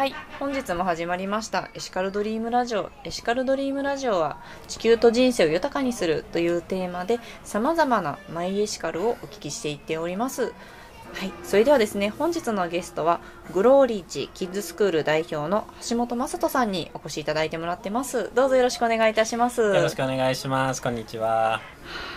[0.00, 2.90] はい本日も始まりましたエシカルドリームラジオ。
[3.04, 10.54] エシカルドリームラジオは地球と人生を豊かにするというテーマで様々なマイエシカルをお聞きしていっております。
[11.12, 13.20] はいそれではですね本日のゲストは
[13.52, 20.80] グローリーチキッズスクール代表の橋本雅人さんにお越しいただいてもらってますどうぞよろしくお願いいたしますよろしくお願いします。
[20.80, 21.60] こんにちは。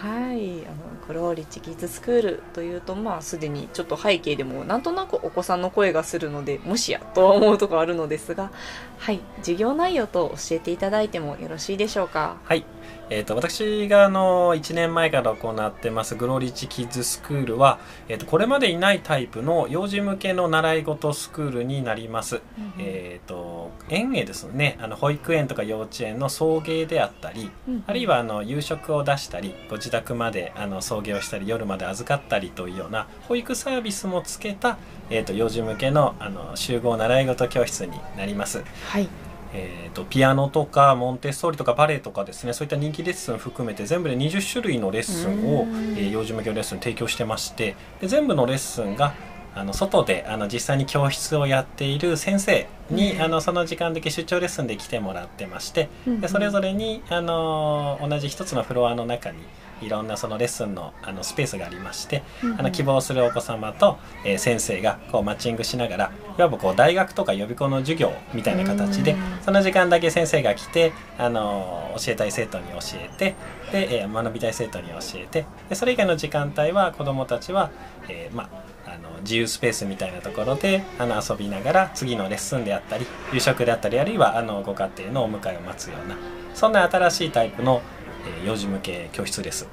[0.01, 8.51] はい、あのグローリッチキッズスクールというとまあすでにちょっと背景でもなんとなくお子さんの声がするのでもしやとは思うところあるのですが
[8.99, 12.37] はい授業内容と教えていただいてもよろしいでしょうか？
[12.43, 12.63] はい。
[13.09, 22.41] えっ、と、私があの、1年前から行ってます、グローリッチキッズスクールは、えっ、と、これまでいないタイプの幼児向けの習い事スクールになります。
[22.79, 24.77] えっ、と、園芸ですね。
[24.81, 34.77] あの、保育園とか幼稚園の送迎であったり、うんあるいはあの夕食を出したりご自宅まであの送迎をしたり夜まで預かったりというような保育サービスもつけた、
[35.09, 39.07] えー、と幼児向けのあの集合習い事教室になります、はい
[39.53, 45.93] えー、とピアノとかモンテッソーリとかバレエとかですねそういった人気レッスン含めて全部で20種類のレッスンをう、ん。
[45.97, 49.13] えー幼児向けのレッスン提供してましてで全部のレッスンが
[49.55, 53.21] あの外であの実際に教室をやっている先生に、うん。
[53.21, 59.37] あのその時間だけ出張レッスンで来てもらってまして、でそれぞれに、あの同じ一つのフロアの中に
[59.85, 62.23] いろんなそのレッスンのあのスペースがありまして、
[62.57, 73.35] あの希望するお子様と、えー先生がこうマッチングしながらいわばこう大学とか予備校の授業みたいな形でうんその時間だけ先生が来て、あの教えたい生徒に教えて
[73.71, 77.71] で、えー学びたい生徒に教えてでそれ以外の時間帯は子どもたちは、
[78.09, 86.17] えーまああの自由スペースみたいなところであの遊びながら次のレッスンであったり夕食であったりあるいはあのご家庭のお迎えを待つような
[86.53, 87.81] そんな新しいタイプの、
[88.25, 89.67] えー幼児向け教室です。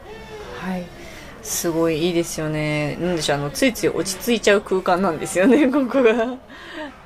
[0.61, 0.85] はい。
[1.43, 2.97] すごいいいですよね。
[3.01, 6.37] なんでしょうあのついつい落ち着いちゃう空間なんですよねここが。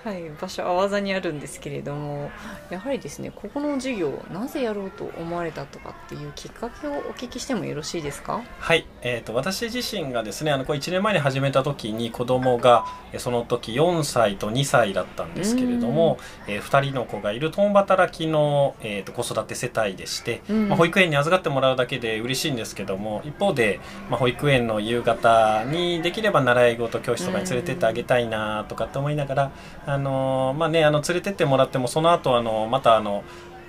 [0.05, 2.31] はい場所はわざにあるんですけれども
[2.71, 8.43] やはりですねここの授業なぜやろうと思われたとかっていうきっかけをお聞きしてもよろしいですか？
[8.59, 20.69] はい、えー、と私自身がですねあのこれ1年前に始めた時に子供がえーその時4歳と2歳だったんですけれども、え2人の子がいる共働きの、えー、と子育て世帯でして、うん。
[20.69, 29.53] まあ、保育園に預かってもらうだけで嬉しいんですけども一方で、まあ、保育園の夕方にできれば習い事教室とかに連れてってあげたいなとかって思いながら、
[29.95, 33.25] あのーまあね、あの連れてってもらってもその後あのまたあの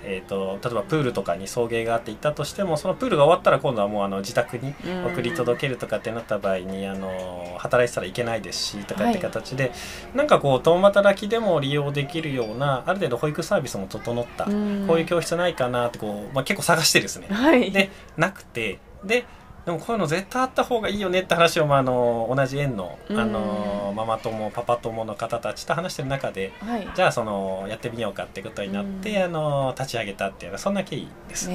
[0.08, 5.06] えー、と例えばプールとかに送迎があって行ったとしてもそのプールが終わったら今度はもうあの自宅にうん。
[5.06, 9.18] 送り届けるとかってなった場合にあの働いてたらいけないですしとかってはい。
[9.18, 9.72] 形で、
[10.14, 14.84] なんかこう共働きでも利用できるようなある程度保育サービスも整った、うん。
[14.86, 17.26] こういう教室ないかなってこう、まあ、結構探してですね。
[17.28, 17.72] はい。
[17.72, 19.24] でなくてで
[19.66, 26.88] でもこういうの絶対あった方がいいよねって話を、まあ、あの同じ園のあのママ友パパ友の方たちと話してる中ではい。
[26.94, 29.22] じゃあそのやってみようかってことになって、うん。
[29.24, 31.50] あの立ち上げたっていうのはそんな経緯です。
[31.50, 31.54] え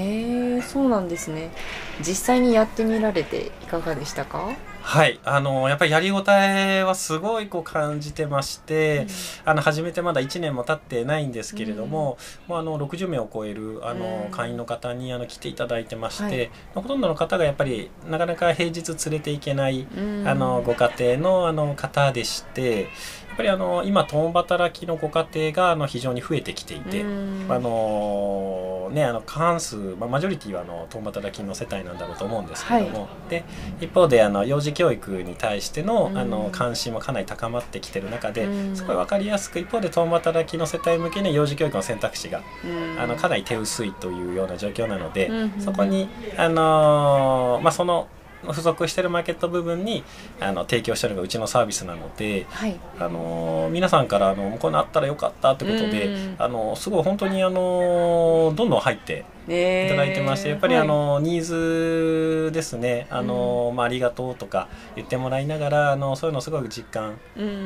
[0.57, 1.51] ー、そうなんですね。
[1.99, 4.51] 実際にやってみられていかがでしたか、
[4.81, 5.19] はい。
[5.24, 9.08] あのやっぱりやりごたえはすごいこう感じてまして、
[9.46, 14.31] あの始めてまだ1年も経ってないんですけれども、もうあの60名を超えるあのうん。
[14.31, 16.52] 会員の方にあの来ていただいてまして、はい。
[16.75, 20.28] ほとんどの方がやっぱりなかなか平日連れていけない、うん。
[20.28, 22.88] あのご家庭のあの方でしてや
[23.34, 27.02] っぱりあの今共働きのご家庭があの非常に増えてきていて。
[27.02, 27.46] うん。
[27.50, 28.50] あの
[28.91, 33.44] ね、あの過半数、まあ、マジョリティはあの共働きの世帯なんだろうと思うんですけども、で
[33.79, 36.18] 一方であの幼児教育に対しての,、うん。
[36.18, 38.75] あの関心もかなり高まってきてる中で、うん。
[38.75, 43.00] すごい分かりやすく一方で共働きの世帯向けに幼児教育の選択肢が、うん。
[43.00, 45.62] あのかなり手薄いというような状況なので、うん。
[45.62, 48.08] そこに、あのーまあ、その
[48.50, 50.03] 付属してるマーケット部分に
[50.40, 52.79] あの提供してるのがうちのサービスなので、はい。
[53.00, 63.07] あのー皆さんからあのこういうのあったらよかったってことで、うんあのすごい本当にあのどんどん入ってねいただいてまして、やっぱりあの、ニーズですね。
[63.09, 67.18] あの、まあ、ありがとうとか言ってもらいながらあのそういうのをすごく実感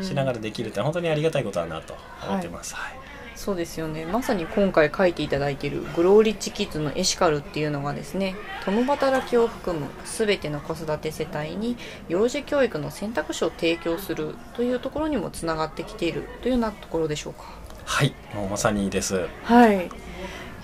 [0.04, 1.96] しながらできるって本当にありがたいことだなと
[2.28, 2.76] 思ってます。
[2.76, 3.05] はい
[3.36, 4.06] そうですよね。
[4.06, 11.78] まさに今回書いていただいているグローリッチキッズのエシカルっていうのがですね共働きを含む全ての子育て世帯に
[12.08, 17.44] 幼児教育の選択肢を提供するというところにもつながってきているというようなところでしょうか。
[17.84, 19.28] はい、もうまさにです。
[19.44, 19.90] はい。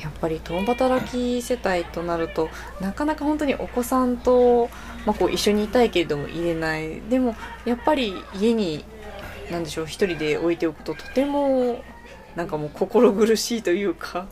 [0.01, 4.69] やっぱり共働き世帯となるとなかなか本当にお子さんと、
[5.05, 7.01] まあ、こう一緒にいたいけれども入れない。
[7.01, 7.35] でも
[7.65, 8.83] やっぱり家に
[9.51, 11.83] 何でしょう一人で置いておくととても
[12.35, 14.27] なんかもう心苦しいというか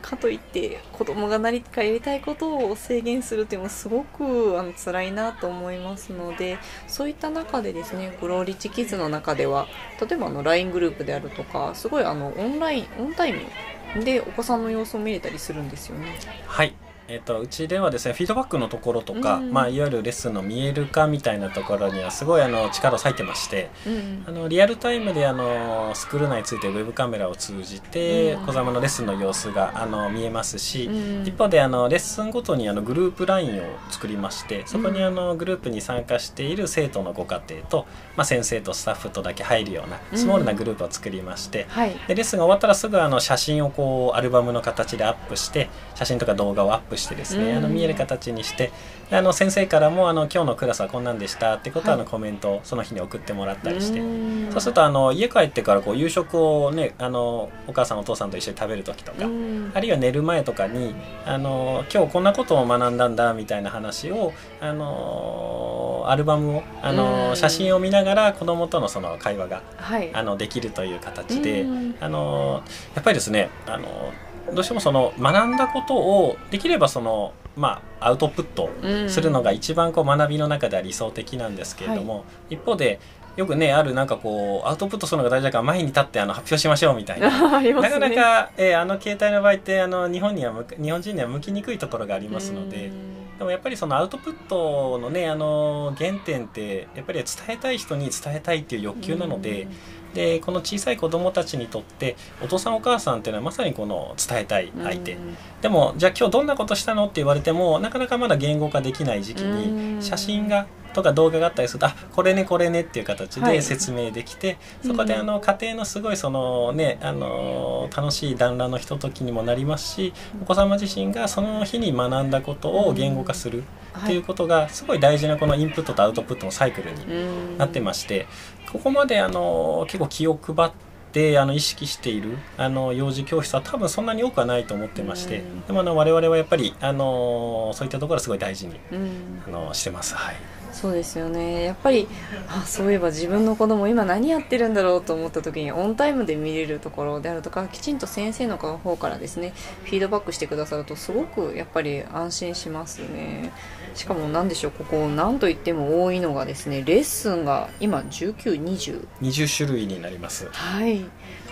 [0.00, 9.66] かといって子供が何かやりたいことを制限するっていうのはすごくあの辛いなと思いますのでそういった中でですねグローリッチキッズの中では
[10.00, 16.18] 例えばあの LINE グループであるとかすごいあのオンラインオンタイムでお子さんの様子を見れたりするんですよね。
[16.46, 16.74] はい
[17.12, 31.26] えーと、うちではですねフィードバックのところとか、うんまあ、いわゆるレッスンの見える化みたいなところにはすごいあの力を割いてましてうんあのリアルタイムであのスクール内についてウェブカメラを通じてうん子様のレッスンの様子があの見えますし、うん。
[31.26, 37.86] 一方であのレッスンごとにあのグループ LINE を作りましてそこにあのグループに参加している生徒のご家庭と、
[38.16, 41.96] まあ、先生とスタッフとだけ入るようなスモールなグループを作りまして、はい。
[42.06, 47.56] でレッスンが終わったらすぐあの写真をこうアルバムの形でアップして写真とか動画をアップしてですね、うん。
[47.58, 48.70] あの見える形にして
[49.10, 54.00] であの先生からもあの今日のクラスはこんなんでしたってことはあのはいコメントをその日に送ってもらったりして。
[54.00, 54.50] うん。
[54.50, 59.72] そうするとあの家帰ってからこう夕食をねあのお母さんお父さんと一緒に食べる時とか、うん。
[59.74, 60.94] あるいは寝る前とかに
[61.26, 67.36] あの今日こんなことを学んだんだみたいな話をあのアルバムをあのうん。
[67.36, 70.10] 写真を見ながら子供とのその会話がはい。
[70.14, 71.94] あのできるという形でうん。
[72.00, 72.62] あの
[72.94, 74.12] やっぱりですねあの
[74.54, 79.10] どうしてもその学んだことをできればそのまあアウトプットうん。
[79.10, 83.00] するのが一番こう学びの中では理想的なんですけれども、一方で
[83.36, 87.28] よくねあるなんかこうアウトプットするのが大事だから前に立ってあの発表しましょうみたいな。
[87.60, 87.72] ね。
[87.72, 92.90] なかなか、えーあの携帯の場合ってあの日本には日本人には向きにくいところがありますので
[93.38, 99.66] でもやっぱりそのアウトプットのねあの原点ってやっぱり伝えたい人に伝えたいっていう欲求なので
[100.14, 105.14] でこの小さい子どもたちにとってお父さんお母さんっていうのはまさにこの伝えたい相手。
[105.14, 109.98] うんでもじゃあ今日どんなことしたのって言われてもなかなかまだ言語化できない時期うん。
[109.98, 113.52] に写真がとか動画があったりするとあこれねこれねっていう形はい。
[113.54, 120.12] で説明できて、そこうんであの家庭のすごいそのねあの楽しい団らんのひとときにもなりますし
[120.42, 123.64] お子様自身がその日に学んだことを言語化する
[123.98, 127.58] っていうことがすごい大事なこのインプットとアウトプットのサイクルにうん。
[127.58, 128.26] なってまして
[128.72, 130.70] ここまであの結構気を配っ
[131.12, 135.66] てあの意識しているあの幼児教室は多分そんなに多くはないと思ってましてうん。
[135.66, 139.42] でもあの我々はやっぱりあのそういったところはすごい大事にうん。
[139.48, 140.14] あのしてます。
[140.14, 140.36] はい
[140.72, 141.64] そうですよね。
[141.64, 142.08] やっぱり
[142.48, 149.52] あそういえば自分の子供今何やってるんだろうと思った時にオンタイムで見れるところであるとかきちんと先生の方からですね
[149.84, 153.52] フィードバックしてくださるとすごくやっぱり安心しますね。
[153.94, 160.48] しかも何でしょうここ何と言っても多いのがですねレッスンが今1920 20種類になります。
[160.52, 161.04] はい。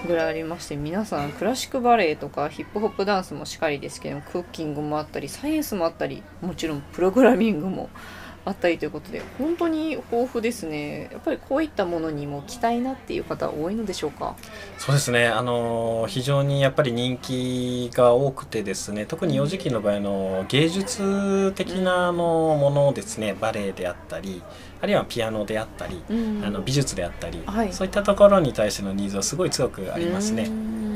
[0.06, 7.88] ぐらいありまして皆さんクラシックバレエとかヒップホップダンスもしかりですけどクッキングもあったりサイエンスもあったりもちろんプログラミングも
[8.48, 11.10] あったりということで本当に豊富ですね。
[11.12, 14.34] やっぱりこういったものにも期待なっていう方多いのでしょうか？
[14.78, 24.42] そうですね、あの非常にやっぱり人気が多くてですね特に幼児期の場合あの芸術的なあのものですねバレエであったり
[24.80, 26.42] あるいはピアノであったり、うん。
[26.44, 27.72] あの美術であったり、はい。
[27.72, 30.48] そういったところに対してのニーズはすごい強くありますね。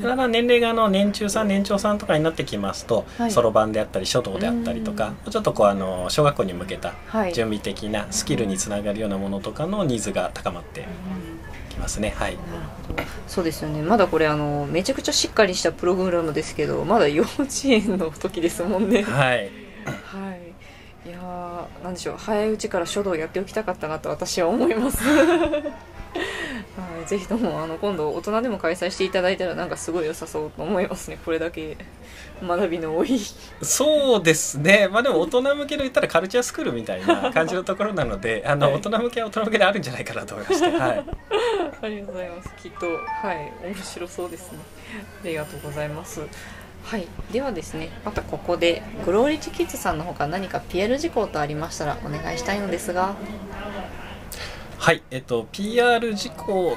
[0.02, 3.30] うんただ年齢があの年中さん年長さんとかになってきますとはい。
[3.30, 7.32] そろばんであったり書道であったりとかちょっとこうあの小学校に向けたはい。
[7.32, 10.86] 準備的なスキルにつながるようなものとかのニーズが高まってうん
[11.70, 12.12] きますね。
[12.16, 12.36] はい。
[13.26, 13.80] そうですよね。
[13.82, 19.02] まだこれあのめちゃくちゃしっかりしたプログラムですけどまだ幼稚園の時ですもんね。
[19.02, 19.50] はい。
[20.04, 21.08] はい。
[21.08, 22.16] いやーなんでしょう。
[22.18, 24.98] 早いうちから書道やっておきたかったなと私は思います
[26.14, 31.18] はい、ぜひともあの今度大人でも開催していただいたらなんかすごい良さそうと思いますね。
[31.24, 31.76] これだけ
[32.42, 33.18] 学びの多い。
[33.62, 38.76] そうですね、まあでも大人向けの言ったらカルチャースクールみたいな 感じのところなので、あのはい。
[38.76, 41.04] 大人向けは大人向けであるんじゃないかなと思いまして、はい、
[41.82, 42.50] ありがとうございます。
[42.62, 44.58] きっとはい面白そうですね。
[45.24, 46.20] ありがとうございます。
[46.84, 53.14] はい、ではですねまたここでグローリッチキッズさんのほか何か PR 事項とありましたらお願いしたいのですが
[54.82, 56.76] はい、えっと PR 事項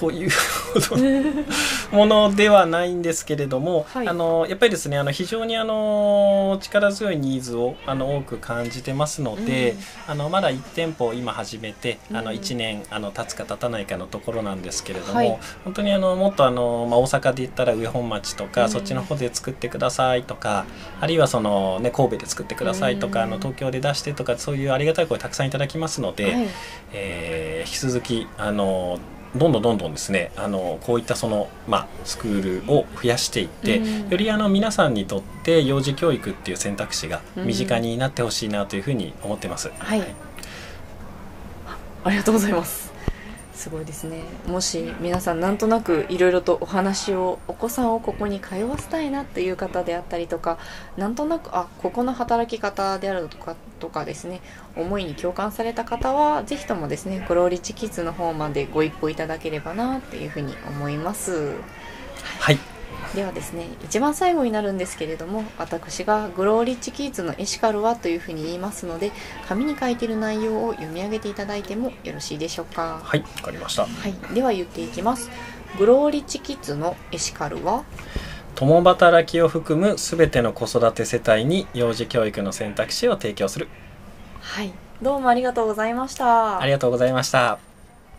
[0.00, 1.46] という
[1.92, 4.08] ものではないんですけれども、はい。
[4.08, 9.76] あのやっぱりですねあの非常にあの力強いニーズをあの多く感じてますので、
[10.06, 15.38] あのまだ1店舗今始めてあのうん1年あの経つか経たないかのところなんですけれども、はい。
[15.64, 18.70] 本当にあのもっとあの、まあ、大阪で言ったら上本町とか、うん。
[18.70, 20.66] そっちの方で作ってくださいとか
[21.00, 23.32] あるいはその、ね、神戸で作ってくださいとか、うん。
[23.32, 26.48] あの東京で出してとかそういうありがたい声たくさんいただきますので、はい。
[26.92, 28.98] えー引き続きあの
[29.36, 34.08] どんどんどんどんですねあのこういったその、まあ、スクールを増やしていって、うん。
[34.08, 39.70] よりあの皆さんにとって幼児教育っていう選択肢が身近になってほしいなというふうに思ってます。
[39.78, 40.02] はい。
[42.02, 42.89] ありがとうございます
[43.60, 44.22] すごいですね。
[44.46, 50.56] もし皆さんなんとなくいろいろとお話をお子さんをここに通わせたいなっていう方であったりとか
[50.96, 54.40] なんとなくあここの働き方であるとかとかですね
[54.76, 61.52] 思いに共感された方はぜひともですねグローリッチキッズの方までご一報いただければなっていうふうに思います。
[62.38, 62.69] はい。
[63.14, 69.10] ではですね一番最後になるんですけれども私がグローリッチキッズのエシカルはというふうに言いますので
[69.48, 73.00] 紙に書いている内容を読み上げていただいてもよろしいでしょうか？
[73.02, 73.82] はいわかりました。
[73.82, 75.28] はい、では言っていきます。
[75.78, 77.84] グローリッチキッズのエシカルは？
[78.54, 83.68] 共働きを含む全ての子育て世帯に幼児教育の選択肢を提供する。
[84.40, 86.60] はいどうもありがとうございました。
[86.60, 87.69] ありがとうございました